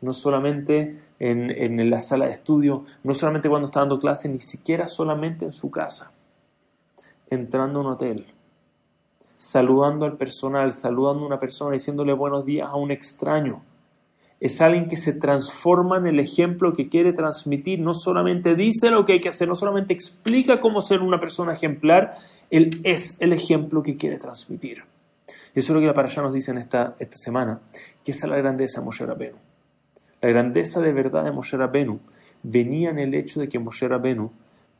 no 0.00 0.12
solamente 0.12 1.00
en, 1.18 1.90
la 1.90 2.00
sala 2.00 2.26
de 2.26 2.32
estudio, 2.32 2.84
no 3.02 3.14
solamente 3.14 3.48
cuando 3.48 3.66
está 3.66 3.80
dando 3.80 3.98
clase, 3.98 4.28
ni 4.28 4.40
siquiera 4.40 4.86
solamente 4.86 5.44
en 5.44 5.52
su 5.52 5.70
casa, 5.70 6.12
entrando 7.28 7.80
a 7.80 7.82
un 7.82 7.88
hotel, 7.88 8.26
saludando 9.36 10.06
al 10.06 10.16
personal, 10.16 10.72
saludando 10.72 11.24
a 11.24 11.26
una 11.26 11.40
persona, 11.40 11.72
diciéndole 11.72 12.12
buenos 12.12 12.46
días 12.46 12.68
a 12.70 12.76
un 12.76 12.90
extraño. 12.90 13.62
Es 14.40 14.60
alguien 14.60 14.88
que 14.88 14.96
se 14.96 15.12
transforma 15.12 15.96
en 15.96 16.06
el 16.06 16.20
ejemplo 16.20 16.72
que 16.72 16.88
quiere 16.88 17.12
transmitir, 17.12 17.80
no 17.80 17.92
solamente 17.92 18.54
dice 18.54 18.90
lo 18.90 19.04
que 19.04 19.14
hay 19.14 19.20
que 19.20 19.30
hacer, 19.30 19.48
no 19.48 19.56
solamente 19.56 19.92
explica 19.92 20.58
cómo 20.58 20.80
ser 20.80 21.00
una 21.00 21.18
persona 21.18 21.52
ejemplar, 21.52 22.10
él 22.50 22.80
es 22.84 23.16
el 23.20 23.32
ejemplo 23.32 23.82
que 23.82 23.96
quiere 23.96 24.18
transmitir. 24.18 24.84
Y 25.54 25.58
eso 25.58 25.72
es 25.72 25.74
lo 25.74 25.80
que 25.80 25.86
la 25.86 26.02
allá 26.02 26.22
nos 26.22 26.32
dice 26.32 26.52
en 26.52 26.58
esta, 26.58 26.94
esta 26.98 27.16
semana, 27.16 27.60
que 28.04 28.12
es 28.12 28.22
la 28.22 28.36
grandeza 28.36 28.80
de 28.80 28.84
Moshe 28.84 29.04
Rabbeinu. 29.04 29.38
La 30.20 30.28
grandeza 30.30 30.80
de 30.80 30.92
verdad 30.92 31.24
de 31.24 31.30
Moshe 31.30 31.56
Rabenu 31.56 32.00
venía 32.42 32.90
en 32.90 32.98
el 32.98 33.14
hecho 33.14 33.38
de 33.38 33.48
que 33.48 33.60
Moshe 33.60 33.86
Rabenu 33.86 34.32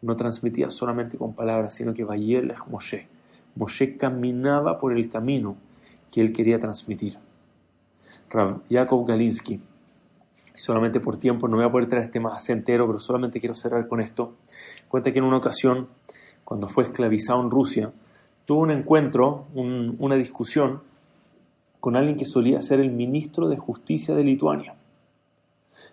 no 0.02 0.16
transmitía 0.16 0.68
solamente 0.70 1.16
con 1.16 1.34
palabras, 1.34 1.74
sino 1.74 1.94
que 1.94 2.02
Vayelech 2.02 2.66
Moshe. 2.66 3.06
Moshe 3.54 3.96
caminaba 3.96 4.78
por 4.78 4.96
el 4.96 5.08
camino 5.08 5.56
que 6.10 6.20
él 6.20 6.32
quería 6.32 6.58
transmitir. 6.58 7.18
Rav 8.30 8.60
Galinsky, 8.68 9.60
solamente 10.54 11.00
por 11.00 11.18
tiempo 11.18 11.48
no 11.48 11.56
voy 11.56 11.66
a 11.66 11.70
poder 11.70 11.88
traer 11.88 12.04
este 12.04 12.20
más 12.20 12.48
entero, 12.50 12.86
pero 12.86 12.98
solamente 12.98 13.40
quiero 13.40 13.54
cerrar 13.54 13.86
con 13.86 14.00
esto. 14.00 14.34
Cuenta 14.88 15.12
que 15.12 15.18
en 15.18 15.24
una 15.24 15.36
ocasión, 15.36 15.88
cuando 16.44 16.68
fue 16.68 16.84
esclavizado 16.84 17.40
en 17.40 17.50
Rusia, 17.50 17.92
tuvo 18.44 18.60
un 18.60 18.70
encuentro, 18.70 19.46
una 19.54 20.16
discusión 20.16 20.82
con 21.80 21.96
alguien 21.96 22.16
que 22.16 22.24
solía 22.24 22.60
ser 22.60 22.80
el 22.80 22.90
ministro 22.90 23.48
de 23.48 23.56
Justicia 23.56 24.14
de 24.14 24.24
Lituania. 24.24 24.74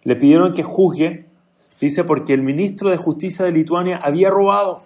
Le 0.03 0.15
pidieron 0.15 0.53
que 0.53 0.63
juzgue, 0.63 1.25
dice, 1.79 2.03
porque 2.03 2.33
el 2.33 2.41
ministro 2.41 2.89
de 2.89 2.97
Justicia 2.97 3.45
de 3.45 3.51
Lituania 3.51 3.99
había 4.01 4.29
robado. 4.29 4.81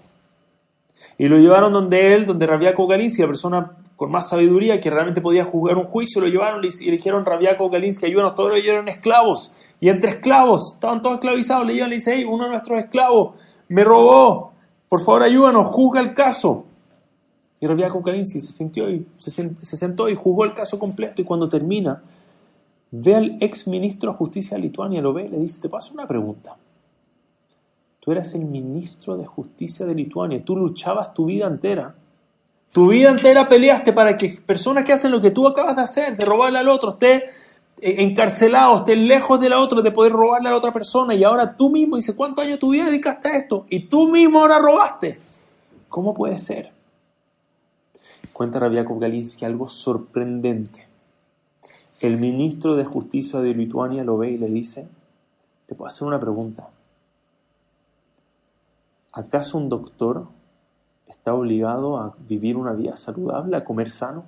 Y 1.17 1.27
lo 1.27 1.37
llevaron 1.37 1.71
donde 1.73 2.15
él, 2.15 2.25
donde 2.25 2.47
Rabiaco 2.47 2.87
Galinsky, 2.87 3.21
la 3.21 3.27
persona 3.27 3.77
con 3.99 4.11
más 4.11 4.29
sabiduría 4.29 4.79
que 4.79 4.89
realmente 4.89 5.19
podía 5.19 5.43
juzgar 5.43 5.77
un 5.77 5.83
juicio, 5.83 6.21
lo 6.21 6.27
llevaron 6.29 6.63
y 6.63 6.85
le 6.85 6.91
dijeron 6.93 7.25
Rabiaco 7.25 7.69
Galinsky, 7.69 8.05
ayúdanos, 8.05 8.33
todos 8.33 8.55
ellos 8.55 8.69
eran 8.69 8.87
esclavos. 8.87 9.51
Y 9.81 9.89
entre 9.89 10.11
esclavos, 10.11 10.75
estaban 10.75 11.01
todos 11.01 11.15
esclavizados, 11.15 11.67
le 11.67 11.73
llevan 11.73 11.89
y 11.89 11.89
le 11.89 11.95
dice, 11.97 12.25
uno 12.25 12.45
de 12.45 12.51
nuestros 12.51 12.79
esclavos 12.79 13.35
me 13.67 13.83
robó, 13.83 14.53
por 14.87 15.01
favor 15.01 15.23
ayúdanos, 15.23 15.67
juzga 15.67 15.99
el 15.99 16.13
caso. 16.13 16.63
Y 17.59 17.67
Rabiaco 17.67 18.01
Galinsky 18.01 18.39
se, 18.39 18.53
sintió 18.53 18.89
y, 18.89 19.05
se 19.17 19.75
sentó 19.75 20.07
y 20.07 20.15
juzgó 20.15 20.45
el 20.45 20.53
caso 20.53 20.79
completo 20.79 21.21
y 21.21 21.25
cuando 21.25 21.49
termina, 21.49 22.01
ve 22.91 23.15
al 23.15 23.35
ex 23.41 23.67
ministro 23.67 24.13
de 24.13 24.17
Justicia 24.17 24.55
de 24.55 24.63
Lituania, 24.63 25.01
lo 25.01 25.11
ve 25.11 25.25
y 25.25 25.27
le 25.27 25.39
dice, 25.39 25.59
te 25.59 25.67
paso 25.67 25.93
una 25.93 26.07
pregunta. 26.07 26.57
Tú 27.99 28.13
eras 28.13 28.33
el 28.33 28.45
ministro 28.45 29.17
de 29.17 29.25
Justicia 29.25 29.85
de 29.85 29.93
Lituania, 29.93 30.41
tú 30.41 30.55
luchabas 30.55 31.13
tu 31.13 31.25
vida 31.25 31.47
entera. 31.47 31.95
Tu 32.71 32.87
vida 32.87 33.09
entera 33.09 33.47
peleaste 33.47 33.93
para 33.93 34.17
que 34.17 34.39
personas 34.45 34.85
que 34.85 34.93
hacen 34.93 35.11
lo 35.11 35.21
que 35.21 35.31
tú 35.31 35.47
acabas 35.47 35.75
de 35.75 35.81
hacer, 35.81 36.15
de 36.15 36.25
robarle 36.25 36.59
al 36.59 36.67
otro, 36.67 36.91
esté 36.91 37.25
encarcelado, 37.81 38.77
esté 38.77 38.95
lejos 38.95 39.39
de 39.39 39.49
la 39.49 39.59
otra, 39.59 39.81
de 39.81 39.91
poder 39.91 40.11
robarle 40.11 40.49
a 40.49 40.51
la 40.51 40.57
otra 40.57 40.71
persona. 40.71 41.13
Y 41.15 41.23
ahora 41.23 41.55
tú 41.55 41.69
mismo, 41.69 41.95
dice, 41.95 42.15
¿cuántos 42.15 42.45
años 42.45 42.59
tu 42.59 42.71
vida 42.71 42.85
dedicaste 42.85 43.29
a 43.29 43.37
esto? 43.37 43.65
Y 43.69 43.87
tú 43.87 44.07
mismo 44.07 44.39
ahora 44.39 44.59
robaste. 44.59 45.19
¿Cómo 45.87 46.13
puede 46.13 46.37
ser? 46.37 46.71
Cuenta 48.33 48.59
Rabiakov 48.59 48.99
Galinsky 48.99 49.45
algo 49.45 49.67
sorprendente 49.67 50.89
el 52.01 52.17
ministro 52.17 52.75
de 52.75 52.85
Justicia 52.85 53.41
de 53.41 53.53
Lituania 53.53 54.03
lo 54.03 54.17
ve 54.17 54.31
y 54.31 54.37
le 54.37 54.47
dice, 54.47 54.87
te 55.65 55.75
puedo 55.75 55.87
hacer 55.87 56.07
una 56.07 56.19
pregunta. 56.19 56.69
¿Acaso 59.11 59.57
un 59.57 59.67
doctor 59.67 60.27
está 61.09 61.33
obligado 61.33 61.97
a 61.97 62.15
vivir 62.19 62.55
una 62.55 62.71
vida 62.71 62.95
saludable, 62.95 63.57
a 63.57 63.65
comer 63.65 63.89
sano? 63.89 64.25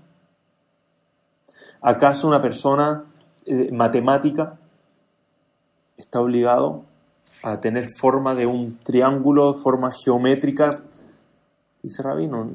¿Acaso 1.81 2.27
una 2.27 2.41
persona 2.41 3.05
eh, 3.45 3.71
matemática 3.71 4.57
está 5.95 6.19
obligado 6.19 6.83
a 7.43 7.61
tener 7.61 7.87
forma 7.87 8.35
de 8.35 8.47
un 8.47 8.79
triángulo, 8.83 9.53
forma 9.53 9.91
geométrica? 9.93 10.81
Dice 11.81 12.03
Rabino, 12.03 12.49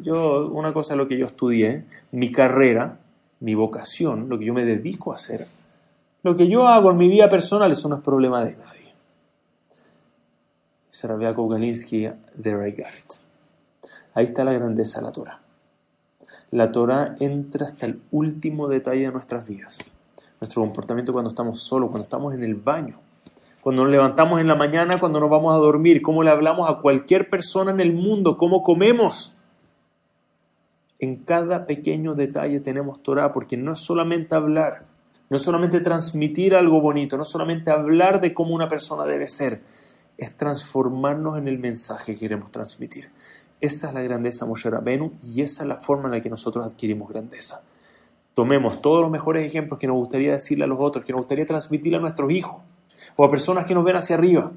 yo, 0.00 0.48
una 0.48 0.72
cosa 0.72 0.94
es 0.94 0.98
lo 0.98 1.06
que 1.06 1.18
yo 1.18 1.26
estudié, 1.26 1.84
mi 2.12 2.32
carrera 2.32 2.98
mi 3.40 3.54
vocación, 3.54 4.28
lo 4.28 4.38
que 4.38 4.46
yo 4.46 4.54
me 4.54 4.64
dedico 4.64 5.12
a 5.12 5.16
hacer, 5.16 5.46
lo 6.22 6.34
que 6.34 6.48
yo 6.48 6.66
hago 6.66 6.90
en 6.90 6.96
mi 6.96 7.08
vida 7.08 7.28
personal, 7.28 7.70
eso 7.70 7.88
no 7.88 7.96
es 7.96 8.02
problema 8.02 8.44
de 8.44 8.56
nadie. 8.56 8.94
Dice 10.90 11.06
Rabiakov 11.06 11.52
Galinsky, 11.52 12.06
got 12.06 12.16
it. 12.76 13.17
Ahí 14.18 14.24
está 14.24 14.42
la 14.42 14.52
grandeza 14.52 14.98
de 14.98 15.06
la 15.06 15.12
Torah. 15.12 15.40
La 16.50 16.72
Torah 16.72 17.14
entra 17.20 17.66
hasta 17.66 17.86
el 17.86 18.00
último 18.10 18.66
detalle 18.66 19.02
de 19.02 19.12
nuestras 19.12 19.48
vidas. 19.48 19.78
Nuestro 20.40 20.60
comportamiento 20.60 21.12
cuando 21.12 21.28
estamos 21.28 21.62
solos, 21.62 21.90
cuando 21.90 22.02
estamos 22.02 22.34
en 22.34 22.42
el 22.42 22.56
baño, 22.56 22.98
cuando 23.62 23.84
nos 23.84 23.92
levantamos 23.92 24.40
en 24.40 24.48
la 24.48 24.56
mañana, 24.56 24.98
cuando 24.98 25.20
nos 25.20 25.30
vamos 25.30 25.54
a 25.54 25.58
dormir, 25.58 26.02
cómo 26.02 26.24
le 26.24 26.32
hablamos 26.32 26.68
a 26.68 26.78
cualquier 26.78 27.30
persona 27.30 27.70
en 27.70 27.78
el 27.78 27.92
mundo, 27.92 28.36
cómo 28.36 28.64
comemos, 28.64 29.38
en 30.98 31.22
cada 31.22 31.64
pequeño 31.64 32.16
detalle 32.16 32.58
tenemos 32.58 33.00
Torah, 33.04 33.32
porque 33.32 33.56
no 33.56 33.74
es 33.74 33.78
solamente 33.78 34.34
hablar, 34.34 34.86
no 35.30 35.36
es 35.36 35.44
solamente 35.44 35.78
transmitir 35.78 36.56
algo 36.56 36.80
bonito, 36.80 37.16
no 37.16 37.22
es 37.22 37.28
solamente 37.28 37.70
hablar 37.70 38.20
de 38.20 38.34
cómo 38.34 38.52
una 38.52 38.68
persona 38.68 39.04
debe 39.04 39.28
ser, 39.28 39.62
es 40.16 40.34
transformarnos 40.36 41.38
en 41.38 41.46
el 41.46 41.60
mensaje 41.60 42.14
que 42.14 42.18
queremos 42.18 42.50
transmitir. 42.50 43.10
Esa 43.60 43.88
es 43.88 43.94
la 43.94 44.02
grandeza 44.02 44.46
Moshe 44.46 44.70
Rabenu 44.70 45.12
y 45.22 45.42
esa 45.42 45.62
es 45.62 45.68
la 45.68 45.76
forma 45.76 46.06
en 46.06 46.12
la 46.12 46.20
que 46.20 46.30
nosotros 46.30 46.64
adquirimos 46.64 47.08
grandeza. 47.08 47.62
Tomemos 48.34 48.80
todos 48.80 49.00
los 49.02 49.10
mejores 49.10 49.44
ejemplos 49.44 49.78
que 49.80 49.86
nos 49.86 49.96
gustaría 49.96 50.32
decirle 50.32 50.64
a 50.64 50.68
los 50.68 50.78
otros, 50.80 51.04
que 51.04 51.12
nos 51.12 51.22
gustaría 51.22 51.46
transmitirle 51.46 51.98
a 51.98 52.00
nuestros 52.00 52.30
hijos 52.30 52.62
o 53.16 53.24
a 53.24 53.28
personas 53.28 53.64
que 53.64 53.74
nos 53.74 53.84
ven 53.84 53.96
hacia 53.96 54.16
arriba 54.16 54.52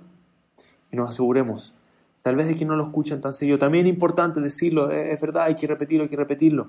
y 0.92 0.96
nos 0.96 1.10
aseguremos 1.10 1.74
Tal 2.22 2.36
vez 2.36 2.48
de 2.48 2.56
que 2.56 2.66
no 2.66 2.76
lo 2.76 2.84
escuchan 2.84 3.20
tan 3.20 3.34
seguido. 3.34 3.58
También 3.58 3.88
es 3.88 3.94
importante 3.94 4.40
decirlo, 4.40 4.92
es 4.92 5.20
verdad, 5.20 5.46
hay 5.46 5.56
que 5.56 5.66
repetirlo, 5.66 6.04
hay 6.04 6.10
que 6.10 6.16
repetirlo. 6.16 6.68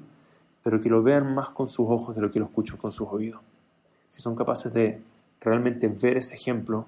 Pero 0.62 0.80
que 0.80 0.88
lo 0.88 1.02
vean 1.02 1.34
más 1.34 1.50
con 1.50 1.66
sus 1.66 1.88
ojos 1.88 2.16
de 2.16 2.22
lo 2.22 2.30
que 2.30 2.38
lo 2.38 2.46
escuchan 2.46 2.78
con 2.78 2.90
sus 2.90 3.08
oídos. 3.08 3.42
Si 4.08 4.22
son 4.22 4.34
capaces 4.34 4.72
de 4.72 5.02
realmente 5.40 5.88
ver 5.88 6.16
ese 6.16 6.36
ejemplo, 6.36 6.86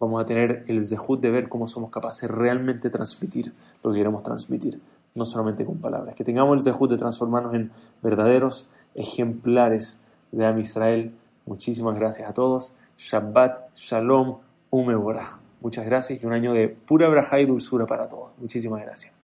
vamos 0.00 0.22
a 0.22 0.26
tener 0.26 0.64
el 0.68 0.86
zehut 0.86 1.20
de 1.20 1.30
ver 1.30 1.48
cómo 1.48 1.66
somos 1.66 1.90
capaces 1.90 2.22
de 2.22 2.28
realmente 2.28 2.90
transmitir 2.90 3.52
lo 3.82 3.92
que 3.92 3.98
queremos 3.98 4.22
transmitir, 4.22 4.80
no 5.14 5.24
solamente 5.24 5.64
con 5.64 5.78
palabras. 5.78 6.14
Que 6.14 6.24
tengamos 6.24 6.56
el 6.56 6.62
zehut 6.62 6.90
de 6.90 6.98
transformarnos 6.98 7.54
en 7.54 7.70
verdaderos 8.02 8.68
ejemplares 8.94 10.00
de 10.32 10.46
Am 10.46 10.58
Israel. 10.58 11.14
Muchísimas 11.46 11.96
gracias 11.96 12.28
a 12.28 12.34
todos. 12.34 12.74
Shabbat, 12.96 13.74
Shalom, 13.74 14.38
Umeborah. 14.70 15.38
Muchas 15.60 15.84
gracias 15.86 16.22
y 16.22 16.26
un 16.26 16.32
año 16.32 16.52
de 16.52 16.68
pura 16.68 17.08
braja 17.08 17.40
y 17.40 17.46
dulzura 17.46 17.86
para 17.86 18.08
todos. 18.08 18.32
Muchísimas 18.38 18.82
gracias. 18.82 19.17